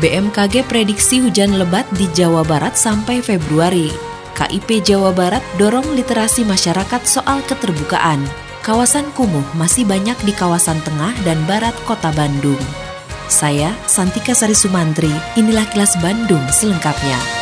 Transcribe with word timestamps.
BMKG 0.00 0.64
prediksi 0.64 1.20
hujan 1.20 1.60
lebat 1.60 1.84
di 1.92 2.08
Jawa 2.16 2.40
Barat 2.46 2.78
sampai 2.78 3.20
Februari. 3.20 3.92
KIP 4.32 4.80
Jawa 4.80 5.12
Barat 5.12 5.44
dorong 5.60 5.92
literasi 5.92 6.48
masyarakat 6.48 7.02
soal 7.04 7.44
keterbukaan. 7.44 8.24
Kawasan 8.64 9.10
kumuh 9.12 9.44
masih 9.58 9.84
banyak 9.84 10.16
di 10.22 10.32
kawasan 10.32 10.78
tengah 10.86 11.12
dan 11.26 11.36
barat 11.44 11.74
kota 11.84 12.14
Bandung. 12.14 12.62
Saya, 13.26 13.74
Santika 13.90 14.32
Sari 14.32 14.54
Sumantri, 14.54 15.10
inilah 15.34 15.66
kilas 15.72 15.98
Bandung 16.00 16.42
selengkapnya. 16.52 17.41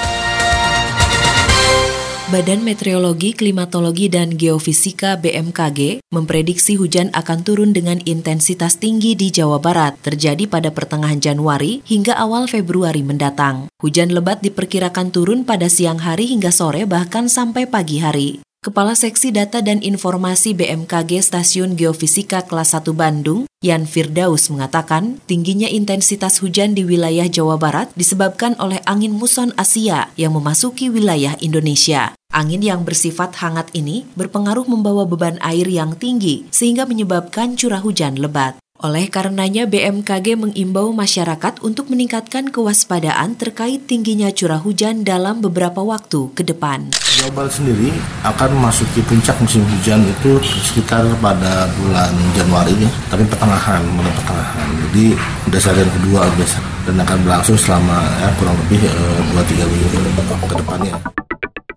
Badan 2.31 2.63
Meteorologi, 2.63 3.35
Klimatologi, 3.35 4.07
dan 4.07 4.39
Geofisika 4.39 5.19
BMKG 5.19 5.99
memprediksi 6.15 6.79
hujan 6.79 7.11
akan 7.11 7.43
turun 7.43 7.75
dengan 7.75 7.99
intensitas 8.07 8.79
tinggi 8.79 9.19
di 9.19 9.35
Jawa 9.35 9.59
Barat 9.59 9.99
terjadi 9.99 10.47
pada 10.47 10.71
pertengahan 10.71 11.19
Januari 11.19 11.83
hingga 11.91 12.15
awal 12.15 12.47
Februari 12.47 13.03
mendatang. 13.03 13.67
Hujan 13.83 14.15
lebat 14.15 14.47
diperkirakan 14.47 15.11
turun 15.11 15.43
pada 15.43 15.67
siang 15.67 15.99
hari 15.99 16.31
hingga 16.31 16.55
sore 16.55 16.87
bahkan 16.87 17.27
sampai 17.27 17.67
pagi 17.67 17.99
hari. 17.99 18.39
Kepala 18.63 18.95
Seksi 18.95 19.35
Data 19.35 19.59
dan 19.59 19.83
Informasi 19.83 20.55
BMKG 20.55 21.27
Stasiun 21.27 21.75
Geofisika 21.75 22.47
Kelas 22.47 22.79
1 22.79 22.95
Bandung, 22.95 23.51
Yan 23.67 23.91
Firdaus 23.91 24.55
mengatakan, 24.55 25.19
tingginya 25.27 25.67
intensitas 25.67 26.39
hujan 26.39 26.79
di 26.79 26.87
wilayah 26.87 27.27
Jawa 27.27 27.59
Barat 27.59 27.91
disebabkan 27.99 28.55
oleh 28.63 28.79
angin 28.87 29.19
muson 29.19 29.51
Asia 29.59 30.15
yang 30.15 30.39
memasuki 30.39 30.93
wilayah 30.93 31.35
Indonesia. 31.43 32.20
Angin 32.31 32.63
yang 32.63 32.87
bersifat 32.87 33.35
hangat 33.43 33.75
ini 33.75 34.07
berpengaruh 34.15 34.63
membawa 34.63 35.03
beban 35.03 35.35
air 35.43 35.67
yang 35.67 35.99
tinggi 35.99 36.47
sehingga 36.55 36.87
menyebabkan 36.87 37.59
curah 37.59 37.83
hujan 37.83 38.23
lebat. 38.23 38.55
Oleh 38.81 39.11
karenanya 39.11 39.67
BMKG 39.67 40.39
mengimbau 40.39 40.95
masyarakat 40.95 41.61
untuk 41.61 41.91
meningkatkan 41.91 42.49
kewaspadaan 42.49 43.35
terkait 43.35 43.85
tingginya 43.85 44.31
curah 44.31 44.63
hujan 44.63 45.03
dalam 45.03 45.43
beberapa 45.43 45.83
waktu 45.83 46.31
ke 46.33 46.47
depan. 46.47 46.95
Barat 47.35 47.53
sendiri 47.53 47.93
akan 48.23 48.57
memasuki 48.57 49.05
puncak 49.05 49.37
musim 49.43 49.67
hujan 49.67 50.01
itu 50.07 50.41
sekitar 50.65 51.05
pada 51.21 51.69
bulan 51.77 52.15
Januari 52.33 52.73
ya, 52.79 52.91
tapi 53.13 53.27
pertengahan, 53.27 53.83
mulai 53.91 54.15
pertengahan. 54.17 54.67
Jadi 54.89 55.19
dasarian 55.51 55.91
kedua 56.01 56.31
biasa 56.39 56.59
dan 56.89 56.95
akan 57.05 57.17
berlangsung 57.27 57.59
selama 57.59 58.01
ya, 58.23 58.33
kurang 58.39 58.57
lebih 58.65 58.87
eh, 58.87 59.19
dua 59.35 59.43
tiga 59.45 59.67
minggu 59.67 59.99
ke 60.47 60.55
depannya. 60.57 61.20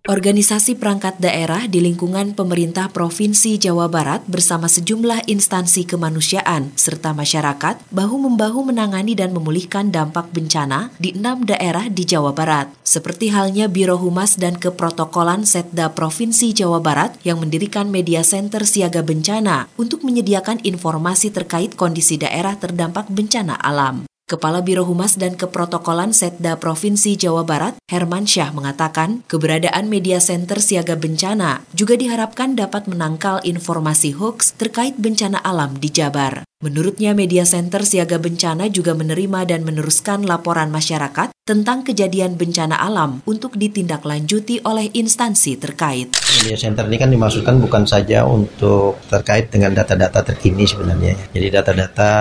Organisasi 0.04 0.76
perangkat 0.76 1.16
daerah 1.23 1.64
di 1.64 1.80
lingkungan 1.80 2.36
pemerintah 2.36 2.92
Provinsi 2.92 3.56
Jawa 3.56 3.88
Barat 3.88 4.20
bersama 4.28 4.68
sejumlah 4.68 5.32
instansi 5.32 5.88
kemanusiaan 5.88 6.76
serta 6.76 7.16
masyarakat 7.16 7.80
bahu-membahu 7.88 8.68
menangani 8.68 9.16
dan 9.16 9.31
memulihkan 9.31 9.96
dampak 9.96 10.28
bencana 10.36 10.92
di 11.00 11.16
enam 11.16 11.48
daerah 11.48 11.88
di 11.88 12.04
Jawa 12.04 12.36
Barat. 12.36 12.68
Seperti 12.84 13.31
halnya 13.31 13.72
Biro 13.72 13.96
Humas 13.96 14.36
dan 14.36 14.59
Keprotokolan 14.59 15.47
Setda 15.47 15.96
Provinsi 15.96 16.52
Jawa 16.52 16.84
Barat 16.84 17.16
yang 17.24 17.40
mendirikan 17.40 17.88
media 17.88 18.28
center 18.28 18.68
siaga 18.68 19.08
bencana 19.08 19.72
untuk 19.80 20.03
menyediakan 20.03 20.68
informasi 20.68 21.31
terkait 21.31 21.80
kondisi 21.80 22.19
daerah 22.19 22.59
terdampak 22.59 23.08
bencana 23.08 23.56
alam. 23.56 24.03
Kepala 24.23 24.63
Biro 24.63 24.88
Humas 24.88 25.19
dan 25.19 25.35
Keprotokolan 25.35 26.16
Setda 26.16 26.56
Provinsi 26.56 27.19
Jawa 27.19 27.44
Barat, 27.44 27.75
Herman 27.91 28.23
Syah 28.23 28.56
mengatakan, 28.56 29.19
keberadaan 29.28 29.91
media 29.91 30.23
center 30.23 30.63
siaga 30.63 30.95
bencana 30.95 31.67
juga 31.75 32.00
diharapkan 32.00 32.56
dapat 32.56 32.88
menangkal 32.88 33.44
informasi 33.44 34.16
hoax 34.16 34.56
terkait 34.56 34.95
bencana 34.95 35.44
alam 35.44 35.75
di 35.75 35.91
Jabar. 35.91 36.47
Menurutnya 36.63 37.12
media 37.12 37.44
center 37.44 37.84
siaga 37.84 38.16
bencana 38.24 38.72
juga 38.72 38.96
menerima 38.96 39.44
dan 39.44 39.68
meneruskan 39.68 40.24
laporan 40.24 40.72
masyarakat 40.72 41.35
tentang 41.44 41.84
kejadian 41.84 42.40
bencana 42.40 42.79
alam 42.79 43.19
untuk 43.28 43.59
ditindaklanjuti 43.59 44.63
oleh 44.63 44.88
instansi 44.96 45.59
terkait. 45.59 46.16
Media 46.40 46.56
center 46.56 46.88
ini 46.88 46.96
kan 46.96 47.12
dimaksudkan 47.12 47.59
bukan 47.59 47.84
saja 47.84 48.24
untuk 48.24 48.96
terkait 49.12 49.51
dengan 49.51 49.75
data-data 49.75 50.24
terkini 50.24 50.63
sebenarnya. 50.63 51.35
Jadi 51.35 51.47
data-data 51.51 52.12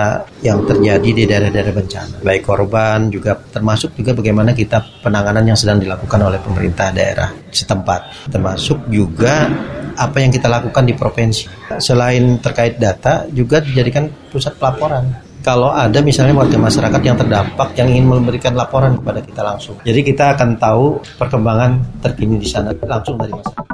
yang 0.43 0.67
terjadi 0.67 1.09
di 1.15 1.23
daerah-daerah 1.23 1.71
bencana. 1.71 2.15
Baik 2.19 2.43
korban 2.43 3.07
juga 3.07 3.39
termasuk 3.39 3.95
juga 3.95 4.11
bagaimana 4.11 4.51
kita 4.51 4.99
penanganan 4.99 5.47
yang 5.47 5.55
sedang 5.55 5.79
dilakukan 5.79 6.19
oleh 6.19 6.43
pemerintah 6.43 6.91
daerah 6.91 7.31
setempat. 7.47 8.27
Termasuk 8.27 8.91
juga 8.91 9.47
apa 9.95 10.19
yang 10.19 10.35
kita 10.35 10.49
lakukan 10.49 10.83
di 10.83 10.93
provinsi. 10.97 11.47
Selain 11.77 12.37
terkait 12.41 12.77
data, 12.77 13.25
juga 13.29 13.61
dijadikan 13.61 14.09
pusat 14.33 14.57
pelaporan. 14.57 15.05
Kalau 15.45 15.69
ada 15.69 15.99
misalnya 16.01 16.33
warga 16.33 16.57
masyarakat 16.57 17.01
yang 17.03 17.19
terdampak 17.19 17.77
yang 17.77 17.91
ingin 17.93 18.07
memberikan 18.09 18.57
laporan 18.57 18.97
kepada 18.97 19.19
kita 19.21 19.41
langsung. 19.45 19.77
Jadi 19.85 20.01
kita 20.01 20.33
akan 20.33 20.57
tahu 20.57 20.97
perkembangan 21.19 22.01
terkini 22.01 22.41
di 22.41 22.47
sana 22.49 22.73
langsung 22.73 23.21
dari 23.21 23.35
masyarakat. 23.35 23.73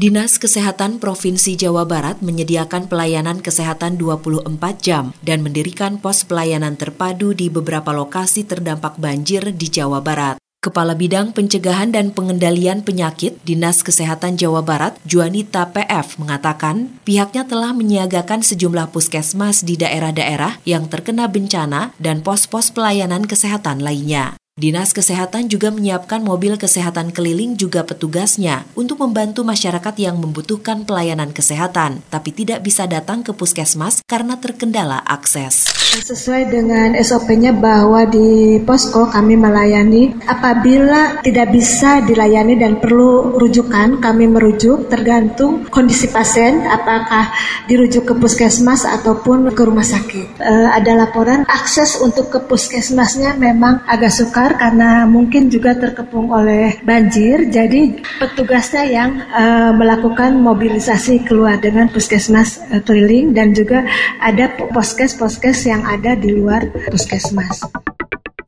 Dinas 0.00 0.40
Kesehatan 0.40 0.96
Provinsi 0.96 1.60
Jawa 1.60 1.84
Barat 1.84 2.24
menyediakan 2.24 2.88
pelayanan 2.88 3.44
kesehatan 3.44 4.00
24 4.00 4.48
jam 4.80 5.12
dan 5.20 5.44
mendirikan 5.44 6.00
pos 6.00 6.24
pelayanan 6.24 6.80
terpadu 6.80 7.36
di 7.36 7.52
beberapa 7.52 7.92
lokasi 7.92 8.48
terdampak 8.48 8.96
banjir 8.96 9.52
di 9.52 9.68
Jawa 9.68 10.00
Barat. 10.00 10.39
Kepala 10.60 10.92
Bidang 10.92 11.32
Pencegahan 11.32 11.88
dan 11.88 12.12
Pengendalian 12.12 12.84
Penyakit 12.84 13.40
Dinas 13.48 13.80
Kesehatan 13.80 14.36
Jawa 14.36 14.60
Barat, 14.60 14.92
Juanita 15.08 15.64
PF, 15.72 16.20
mengatakan 16.20 17.00
pihaknya 17.00 17.48
telah 17.48 17.72
menyiagakan 17.72 18.44
sejumlah 18.44 18.92
puskesmas 18.92 19.64
di 19.64 19.80
daerah-daerah 19.80 20.60
yang 20.68 20.84
terkena 20.92 21.32
bencana 21.32 21.96
dan 21.96 22.20
pos-pos 22.20 22.68
pelayanan 22.76 23.24
kesehatan 23.24 23.80
lainnya. 23.80 24.36
Dinas 24.60 24.92
Kesehatan 24.92 25.48
juga 25.48 25.72
menyiapkan 25.72 26.20
mobil 26.20 26.60
kesehatan 26.60 27.16
keliling 27.16 27.56
juga 27.56 27.80
petugasnya 27.80 28.68
untuk 28.76 29.00
membantu 29.00 29.40
masyarakat 29.40 29.96
yang 29.96 30.20
membutuhkan 30.20 30.84
pelayanan 30.84 31.32
kesehatan, 31.32 32.04
tapi 32.12 32.36
tidak 32.36 32.60
bisa 32.60 32.84
datang 32.84 33.24
ke 33.24 33.32
puskesmas 33.32 34.04
karena 34.04 34.36
terkendala 34.36 35.00
akses. 35.08 35.79
Sesuai 35.90 36.46
dengan 36.46 36.94
SOP-nya 36.94 37.50
bahwa 37.50 38.06
di 38.06 38.62
posko 38.62 39.10
kami 39.10 39.34
melayani 39.34 40.14
apabila 40.22 41.18
tidak 41.26 41.50
bisa 41.50 41.98
dilayani 42.06 42.54
dan 42.54 42.78
perlu 42.78 43.34
rujukan, 43.34 43.98
kami 43.98 44.30
merujuk 44.30 44.86
tergantung 44.86 45.66
kondisi 45.66 46.06
pasien 46.06 46.62
apakah 46.62 47.34
dirujuk 47.66 48.06
ke 48.06 48.14
puskesmas 48.14 48.86
ataupun 48.86 49.50
ke 49.50 49.62
rumah 49.66 49.82
sakit. 49.82 50.38
E, 50.38 50.52
ada 50.70 50.94
laporan 50.94 51.42
akses 51.50 51.98
untuk 51.98 52.30
ke 52.30 52.38
puskesmasnya 52.46 53.34
memang 53.34 53.82
agak 53.90 54.14
sukar 54.14 54.54
karena 54.58 55.10
mungkin 55.10 55.50
juga 55.50 55.74
terkepung 55.74 56.30
oleh 56.30 56.78
banjir. 56.86 57.50
Jadi 57.50 57.98
petugasnya 58.22 58.84
yang 58.86 59.10
uh, 59.30 59.72
melakukan 59.74 60.38
mobilisasi 60.38 61.26
keluar 61.26 61.58
dengan 61.58 61.90
puskesmas 61.90 62.62
uh, 62.70 62.82
keliling 62.84 63.32
dan 63.34 63.50
juga 63.56 63.82
ada 64.20 64.50
poskes-poskes 64.70 65.66
yang 65.66 65.79
ada 65.84 66.16
di 66.16 66.36
luar 66.36 66.68
puskesmas. 66.88 67.64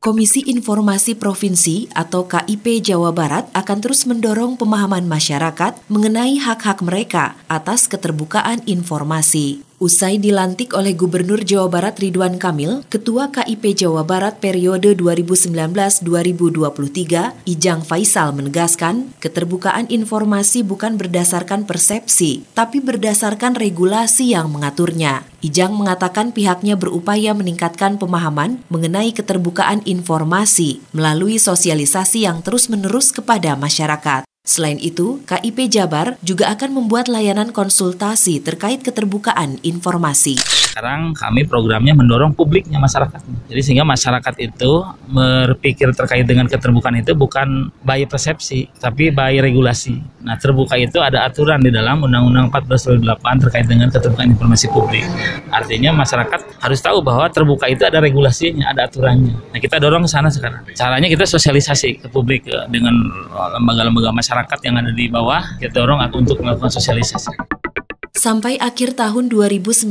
Komisi 0.03 0.43
Informasi 0.51 1.15
Provinsi 1.15 1.87
atau 1.95 2.27
KIP 2.27 2.83
Jawa 2.83 3.15
Barat 3.15 3.47
akan 3.55 3.77
terus 3.79 4.03
mendorong 4.03 4.59
pemahaman 4.59 5.07
masyarakat 5.07 5.79
mengenai 5.87 6.43
hak-hak 6.43 6.83
mereka 6.83 7.39
atas 7.47 7.87
keterbukaan 7.87 8.59
informasi. 8.67 9.63
Usai 9.83 10.15
dilantik 10.15 10.71
oleh 10.79 10.95
Gubernur 10.95 11.43
Jawa 11.43 11.67
Barat 11.67 11.99
Ridwan 11.99 12.39
Kamil, 12.39 12.87
Ketua 12.87 13.35
KIP 13.35 13.83
Jawa 13.83 14.07
Barat 14.07 14.39
periode 14.39 14.95
2019-2023, 14.95 17.43
Ijang 17.43 17.83
Faisal 17.83 18.31
menegaskan, 18.31 19.11
keterbukaan 19.19 19.91
informasi 19.91 20.63
bukan 20.63 20.95
berdasarkan 20.95 21.67
persepsi, 21.67 22.47
tapi 22.55 22.79
berdasarkan 22.79 23.59
regulasi 23.59 24.31
yang 24.31 24.55
mengaturnya. 24.55 25.27
Ijang 25.43 25.75
mengatakan 25.75 26.31
pihaknya 26.31 26.79
berupaya 26.79 27.35
meningkatkan 27.35 27.99
pemahaman 27.99 28.63
mengenai 28.71 29.11
keterbukaan 29.11 29.83
informasi 29.83 30.79
melalui 30.95 31.35
sosialisasi 31.35 32.23
yang 32.23 32.39
terus-menerus 32.39 33.11
kepada 33.11 33.59
masyarakat. 33.59 34.23
Selain 34.43 34.75
itu, 34.75 35.23
KIP 35.23 35.71
Jabar 35.71 36.19
juga 36.19 36.51
akan 36.51 36.83
membuat 36.83 37.07
layanan 37.07 37.55
konsultasi 37.55 38.43
terkait 38.43 38.83
keterbukaan 38.83 39.63
informasi. 39.63 40.35
Sekarang 40.73 41.13
kami 41.13 41.45
programnya 41.45 41.93
mendorong 41.93 42.33
publiknya 42.33 42.81
masyarakat. 42.81 43.21
Jadi 43.45 43.61
sehingga 43.61 43.85
masyarakat 43.85 44.41
itu 44.41 44.81
berpikir 45.05 45.93
terkait 45.93 46.25
dengan 46.25 46.49
keterbukaan 46.49 46.97
itu 46.97 47.13
bukan 47.13 47.69
by 47.85 48.09
persepsi, 48.09 48.73
tapi 48.81 49.13
by 49.13 49.37
regulasi. 49.37 50.01
Nah, 50.25 50.33
terbuka 50.33 50.73
itu 50.73 50.97
ada 50.97 51.29
aturan 51.29 51.61
di 51.61 51.69
dalam 51.69 52.01
Undang-Undang 52.01 52.49
14 52.49 53.05
2008 53.05 53.43
terkait 53.45 53.69
dengan 53.69 53.93
keterbukaan 53.93 54.33
informasi 54.33 54.65
publik. 54.73 55.05
Artinya 55.53 55.93
masyarakat 55.93 56.57
harus 56.65 56.79
tahu 56.81 57.05
bahwa 57.05 57.29
terbuka 57.29 57.69
itu 57.69 57.85
ada 57.85 58.01
regulasinya, 58.01 58.73
ada 58.73 58.89
aturannya. 58.89 59.37
Nah, 59.53 59.59
kita 59.61 59.77
dorong 59.77 60.09
ke 60.09 60.09
sana 60.09 60.33
sekarang. 60.33 60.65
Caranya 60.73 61.05
kita 61.05 61.29
sosialisasi 61.29 62.01
ke 62.01 62.07
publik 62.09 62.49
dengan 62.73 62.97
lembaga-lembaga 63.61 64.09
masyarakat 64.09 64.57
yang 64.65 64.81
ada 64.81 64.89
di 64.89 65.05
bawah, 65.05 65.53
kita 65.61 65.85
dorong 65.85 66.01
untuk 66.17 66.41
melakukan 66.41 66.73
sosialisasi. 66.73 67.52
Sampai 68.13 68.61
akhir 68.61 68.93
tahun 68.93 69.25
2019 69.25 69.89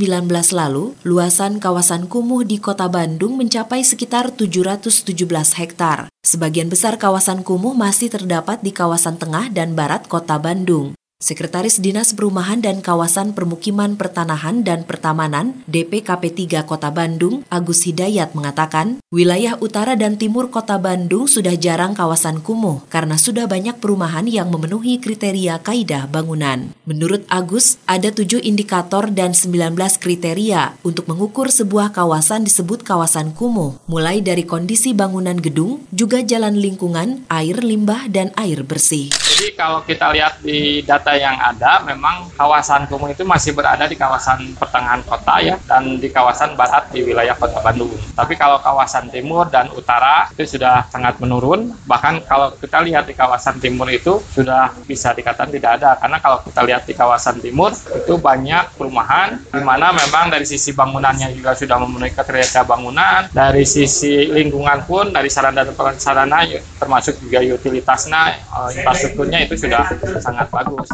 lalu, 0.54 0.94
luasan 1.02 1.58
kawasan 1.58 2.06
kumuh 2.06 2.46
di 2.46 2.62
kota 2.62 2.86
Bandung 2.86 3.34
mencapai 3.34 3.82
sekitar 3.82 4.30
717 4.38 5.10
hektar. 5.58 6.06
Sebagian 6.22 6.70
besar 6.70 7.02
kawasan 7.02 7.42
kumuh 7.42 7.74
masih 7.74 8.14
terdapat 8.14 8.62
di 8.62 8.70
kawasan 8.70 9.19
tengah 9.19 9.50
dan 9.50 9.74
barat 9.74 10.06
kota 10.06 10.38
Bandung. 10.38 10.94
Sekretaris 11.22 11.78
Dinas 11.78 12.10
Perumahan 12.19 12.58
dan 12.58 12.82
Kawasan 12.82 13.30
Permukiman 13.30 13.94
Pertanahan 13.94 14.66
dan 14.66 14.82
Pertamanan 14.82 15.54
DPKP 15.70 16.50
3 16.50 16.66
Kota 16.66 16.90
Bandung, 16.90 17.46
Agus 17.46 17.86
Hidayat 17.86 18.34
mengatakan, 18.34 18.98
wilayah 19.14 19.54
utara 19.62 19.94
dan 19.94 20.19
timur 20.19 20.50
Kota 20.50 20.82
Bandung 20.82 21.30
sudah 21.30 21.54
jarang 21.54 21.94
kawasan 21.94 22.42
kumuh 22.42 22.82
karena 22.90 23.14
sudah 23.14 23.46
banyak 23.46 23.78
perumahan 23.78 24.26
yang 24.26 24.50
memenuhi 24.50 24.98
kriteria 24.98 25.62
kaidah 25.62 26.10
bangunan. 26.10 26.74
Menurut 26.90 27.22
Agus, 27.30 27.78
ada 27.86 28.10
tujuh 28.10 28.42
indikator 28.42 29.06
dan 29.06 29.30
19 29.30 29.78
kriteria 30.02 30.75
untuk 30.82 31.06
mengukur 31.06 31.54
sebuah 31.54 31.94
kawasan 31.94 32.42
disebut 32.42 32.82
kawasan 32.82 33.30
kumuh, 33.30 33.78
mulai 33.86 34.18
dari 34.26 34.42
kondisi 34.42 34.90
bangunan 34.90 35.38
gedung, 35.38 35.86
juga 35.94 36.18
jalan 36.26 36.58
lingkungan, 36.58 37.22
air 37.30 37.62
limbah, 37.62 38.10
dan 38.10 38.34
air 38.34 38.66
bersih. 38.66 39.14
Jadi 39.14 39.54
kalau 39.54 39.86
kita 39.86 40.10
lihat 40.10 40.42
di 40.42 40.82
data 40.82 41.12
yang 41.17 41.37
ada 41.38 41.85
memang 41.85 42.31
kawasan 42.35 42.88
kumuh 42.88 43.12
itu 43.12 43.23
masih 43.23 43.53
berada 43.53 43.85
di 43.87 43.97
kawasan 43.97 44.56
pertengahan 44.56 45.03
kota 45.05 45.35
ya 45.43 45.56
dan 45.69 46.00
di 46.00 46.09
kawasan 46.09 46.55
barat 46.59 46.88
di 46.91 47.05
wilayah 47.05 47.37
kota 47.37 47.61
Bandung. 47.61 47.93
Tapi 48.17 48.35
kalau 48.35 48.59
kawasan 48.61 49.12
timur 49.12 49.49
dan 49.49 49.69
utara 49.73 50.29
itu 50.35 50.59
sudah 50.59 50.88
sangat 50.88 51.19
menurun. 51.20 51.73
Bahkan 51.85 52.25
kalau 52.25 52.55
kita 52.56 52.81
lihat 52.82 53.05
di 53.09 53.14
kawasan 53.14 53.61
timur 53.61 53.88
itu 53.88 54.19
sudah 54.32 54.73
bisa 54.88 55.12
dikatakan 55.12 55.53
tidak 55.53 55.81
ada 55.81 55.97
karena 56.00 56.19
kalau 56.19 56.38
kita 56.44 56.61
lihat 56.64 56.82
di 56.88 56.94
kawasan 56.97 57.38
timur 57.38 57.70
itu 57.73 58.14
banyak 58.17 58.75
perumahan 58.76 59.38
di 59.50 59.62
mana 59.62 59.93
memang 59.93 60.32
dari 60.32 60.47
sisi 60.49 60.73
bangunannya 60.73 61.35
juga 61.37 61.53
sudah 61.56 61.76
memenuhi 61.82 62.12
kriteria 62.14 62.62
bangunan, 62.64 63.29
dari 63.35 63.64
sisi 63.67 64.31
lingkungan 64.31 64.87
pun 64.87 65.11
dari 65.11 65.29
sarana 65.29 65.67
dan 65.67 65.75
prasarana 65.75 66.47
termasuk 66.79 67.19
juga 67.20 67.43
utilitasnya 67.43 68.23
eh, 68.38 68.69
infrastrukturnya 68.81 69.38
itu 69.44 69.55
sudah 69.59 69.85
sangat 70.23 70.49
bagus. 70.49 70.88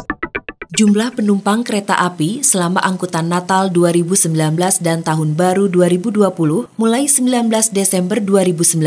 Jumlah 0.79 1.11
penumpang 1.11 1.59
kereta 1.67 1.91
api 1.91 2.39
selama 2.39 2.79
angkutan 2.79 3.27
Natal 3.27 3.67
2019 3.67 4.31
dan 4.79 5.03
Tahun 5.03 5.35
Baru 5.35 5.67
2020 5.67 6.23
mulai 6.79 7.03
19 7.03 7.51
Desember 7.75 8.23
2019 8.23 8.79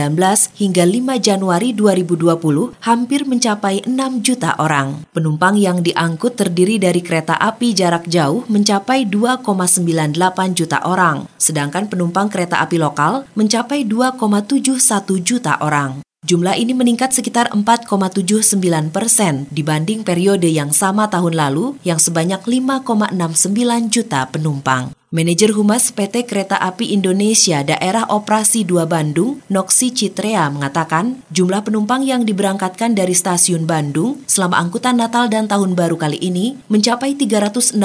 hingga 0.56 0.84
5 0.88 1.20
Januari 1.20 1.76
2020 1.76 2.80
hampir 2.80 3.28
mencapai 3.28 3.84
6 3.84 4.24
juta 4.24 4.56
orang. 4.56 5.04
Penumpang 5.12 5.60
yang 5.60 5.84
diangkut 5.84 6.32
terdiri 6.32 6.80
dari 6.80 7.04
kereta 7.04 7.36
api 7.36 7.76
jarak 7.76 8.08
jauh 8.08 8.48
mencapai 8.48 9.04
2,98 9.04 10.16
juta 10.56 10.80
orang, 10.88 11.28
sedangkan 11.36 11.92
penumpang 11.92 12.32
kereta 12.32 12.64
api 12.64 12.80
lokal 12.80 13.28
mencapai 13.36 13.84
2,71 13.84 14.80
juta 15.20 15.60
orang. 15.60 16.00
Jumlah 16.22 16.54
ini 16.54 16.70
meningkat 16.70 17.10
sekitar 17.10 17.50
4,79 17.50 18.54
persen 18.94 19.50
dibanding 19.50 20.06
periode 20.06 20.46
yang 20.46 20.70
sama 20.70 21.10
tahun 21.10 21.34
lalu 21.34 21.74
yang 21.82 21.98
sebanyak 21.98 22.46
5,69 22.46 23.90
juta 23.90 24.30
penumpang. 24.30 25.01
Manajer 25.12 25.52
Humas 25.52 25.92
PT 25.92 26.24
Kereta 26.24 26.56
Api 26.56 26.96
Indonesia 26.96 27.60
Daerah 27.60 28.08
Operasi 28.08 28.64
2 28.64 28.88
Bandung, 28.88 29.44
Noksi 29.52 29.92
Citrea 29.92 30.48
mengatakan, 30.48 31.20
jumlah 31.28 31.68
penumpang 31.68 32.00
yang 32.00 32.24
diberangkatkan 32.24 32.96
dari 32.96 33.12
stasiun 33.12 33.68
Bandung 33.68 34.24
selama 34.24 34.56
angkutan 34.56 34.96
Natal 34.96 35.28
dan 35.28 35.52
Tahun 35.52 35.76
Baru 35.76 36.00
kali 36.00 36.16
ini 36.16 36.56
mencapai 36.72 37.12
362 37.12 37.76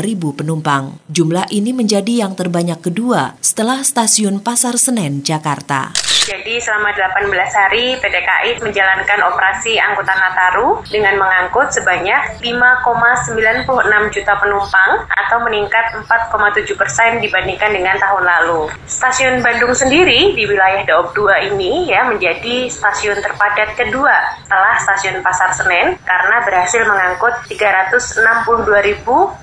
ribu 0.00 0.32
penumpang. 0.32 0.96
Jumlah 1.12 1.52
ini 1.52 1.76
menjadi 1.76 2.24
yang 2.24 2.32
terbanyak 2.32 2.80
kedua 2.80 3.36
setelah 3.44 3.84
stasiun 3.84 4.40
Pasar 4.40 4.80
Senen, 4.80 5.20
Jakarta. 5.20 5.92
Jadi 6.24 6.56
selama 6.56 6.88
18 6.96 7.28
hari 7.52 8.00
PT 8.00 8.16
KAI 8.24 8.56
menjalankan 8.64 9.20
operasi 9.28 9.76
angkutan 9.76 10.16
Nataru 10.16 10.80
dengan 10.88 11.20
mengangkut 11.20 11.68
sebanyak 11.68 12.40
5,96 12.40 13.68
juta 14.16 14.32
penumpang 14.40 15.04
atau 15.04 15.44
meningkat 15.44 15.92
4,7 16.00 16.53
persen 16.78 17.18
dibandingkan 17.18 17.74
dengan 17.74 17.98
tahun 17.98 18.22
lalu. 18.22 18.70
Stasiun 18.86 19.42
Bandung 19.42 19.74
sendiri 19.74 20.38
di 20.38 20.46
wilayah 20.46 20.86
Daob 20.86 21.10
2 21.10 21.50
ini 21.50 21.90
ya 21.90 22.06
menjadi 22.06 22.70
stasiun 22.70 23.18
terpadat 23.18 23.74
kedua 23.74 24.14
setelah 24.46 24.78
stasiun 24.78 25.18
Pasar 25.24 25.50
Senen 25.58 25.98
karena 26.06 26.36
berhasil 26.46 26.86
mengangkut 26.86 27.34
362.619 27.50 29.42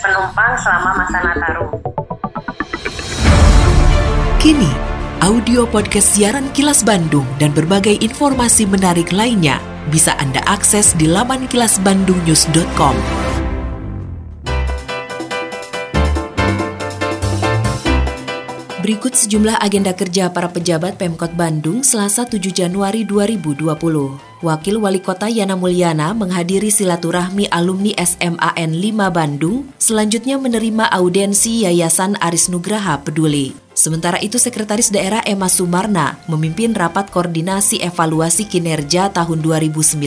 penumpang 0.00 0.52
selama 0.56 0.90
masa 1.04 1.18
Nataru. 1.20 1.68
Kini 4.40 4.72
Audio 5.20 5.68
podcast 5.68 6.16
siaran 6.16 6.48
Kilas 6.56 6.80
Bandung 6.80 7.28
dan 7.36 7.52
berbagai 7.52 8.00
informasi 8.00 8.64
menarik 8.64 9.12
lainnya 9.12 9.60
bisa 9.92 10.16
Anda 10.16 10.40
akses 10.48 10.96
di 10.96 11.04
laman 11.04 11.44
kilasbandungnews.com. 11.44 12.96
Berikut 18.90 19.14
sejumlah 19.14 19.62
agenda 19.62 19.94
kerja 19.94 20.34
para 20.34 20.50
pejabat 20.50 20.98
Pemkot 20.98 21.30
Bandung 21.38 21.86
selasa 21.86 22.26
7 22.26 22.42
Januari 22.50 23.06
2020. 23.06 23.78
Wakil 24.42 24.76
Wali 24.82 24.98
Kota 24.98 25.30
Yana 25.30 25.54
Mulyana 25.54 26.10
menghadiri 26.10 26.74
silaturahmi 26.74 27.46
alumni 27.54 27.94
SMAN 27.94 28.74
5 28.74 29.14
Bandung, 29.14 29.70
selanjutnya 29.78 30.42
menerima 30.42 30.90
audensi 30.90 31.62
Yayasan 31.62 32.18
Aris 32.18 32.50
Nugraha 32.50 32.98
Peduli. 32.98 33.54
Sementara 33.78 34.18
itu 34.18 34.42
Sekretaris 34.42 34.90
Daerah 34.90 35.22
Emma 35.22 35.46
Sumarna 35.46 36.18
memimpin 36.26 36.74
rapat 36.74 37.14
koordinasi 37.14 37.86
evaluasi 37.86 38.42
kinerja 38.50 39.14
tahun 39.14 39.38
2019 39.38 40.02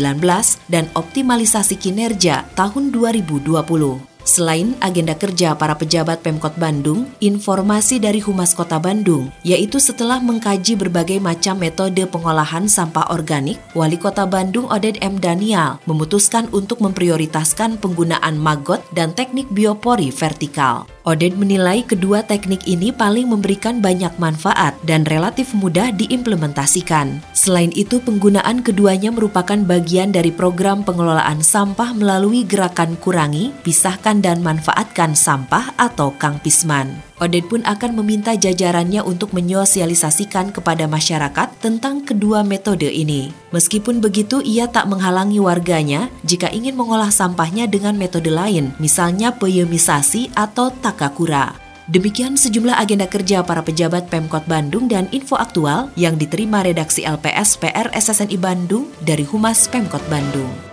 dan 0.67 0.91
optimalisasi 0.91 1.79
kinerja 1.79 2.51
tahun 2.59 2.91
2020. 2.91 4.12
Selain 4.23 4.71
agenda 4.79 5.11
kerja 5.19 5.51
para 5.55 5.75
pejabat 5.75 6.23
Pemkot 6.23 6.55
Bandung, 6.55 7.11
informasi 7.19 7.99
dari 7.99 8.23
Humas 8.23 8.55
Kota 8.55 8.79
Bandung, 8.79 9.27
yaitu 9.43 9.83
setelah 9.83 10.23
mengkaji 10.23 10.79
berbagai 10.79 11.19
macam 11.19 11.59
metode 11.59 12.07
pengolahan 12.07 12.63
sampah 12.67 13.11
organik, 13.11 13.59
Wali 13.75 13.99
Kota 13.99 14.23
Bandung 14.23 14.71
Oded 14.71 14.95
M. 15.03 15.19
Daniel 15.19 15.83
memutuskan 15.83 16.47
untuk 16.55 16.79
memprioritaskan 16.79 17.75
penggunaan 17.83 18.39
maggot 18.39 18.79
dan 18.95 19.11
teknik 19.11 19.51
biopori 19.51 20.07
vertikal. 20.07 20.87
Oded 21.03 21.35
menilai 21.35 21.83
kedua 21.83 22.23
teknik 22.23 22.63
ini 22.63 22.95
paling 22.95 23.27
memberikan 23.27 23.83
banyak 23.83 24.15
manfaat 24.15 24.71
dan 24.87 25.03
relatif 25.03 25.51
mudah 25.51 25.91
diimplementasikan. 25.91 27.19
Selain 27.35 27.75
itu, 27.75 27.99
penggunaan 27.99 28.63
keduanya 28.63 29.11
merupakan 29.11 29.59
bagian 29.67 30.15
dari 30.15 30.31
program 30.31 30.79
pengelolaan 30.87 31.43
sampah 31.43 31.91
melalui 31.91 32.47
gerakan 32.47 32.95
kurangi, 33.03 33.51
pisahkan 33.67 34.23
dan 34.23 34.39
manfaatkan 34.39 35.11
sampah 35.11 35.75
atau 35.75 36.15
Kang 36.15 36.39
Pisman. 36.39 37.12
Oded 37.23 37.47
pun 37.47 37.63
akan 37.63 37.95
meminta 37.95 38.35
jajarannya 38.35 38.99
untuk 38.99 39.31
menyosialisasikan 39.31 40.51
kepada 40.51 40.91
masyarakat 40.91 41.55
tentang 41.63 42.03
kedua 42.03 42.43
metode 42.43 42.91
ini. 42.91 43.31
Meskipun 43.55 44.03
begitu, 44.03 44.43
ia 44.43 44.67
tak 44.67 44.91
menghalangi 44.91 45.39
warganya 45.39 46.11
jika 46.27 46.51
ingin 46.51 46.75
mengolah 46.75 47.15
sampahnya 47.15 47.63
dengan 47.63 47.95
metode 47.95 48.27
lain, 48.27 48.75
misalnya 48.75 49.31
peyemisasi 49.39 50.35
atau 50.35 50.67
takakura. 50.67 51.55
Demikian 51.87 52.35
sejumlah 52.35 52.75
agenda 52.75 53.07
kerja 53.07 53.39
para 53.43 53.63
pejabat 53.63 54.11
Pemkot 54.11 54.43
Bandung 54.43 54.91
dan 54.91 55.07
info 55.15 55.39
aktual 55.39 55.91
yang 55.95 56.19
diterima 56.19 56.59
redaksi 56.63 57.07
LPS 57.07 57.55
PR 57.59 57.87
SSNI 57.91 58.35
Bandung 58.39 58.91
dari 58.99 59.23
Humas 59.23 59.67
Pemkot 59.71 60.03
Bandung. 60.11 60.72